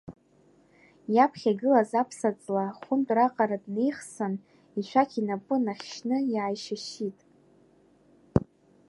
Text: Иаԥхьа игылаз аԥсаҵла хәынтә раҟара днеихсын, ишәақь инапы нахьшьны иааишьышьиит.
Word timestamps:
Иаԥхьа 1.15 1.51
игылаз 1.53 1.91
аԥсаҵла 2.01 2.65
хәынтә 2.79 3.11
раҟара 3.17 3.57
днеихсын, 3.63 4.33
ишәақь 4.79 5.15
инапы 5.19 5.55
нахьшьны 5.65 6.17
иааишьышьиит. 6.33 7.19